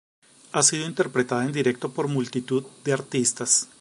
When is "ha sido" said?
0.53-0.87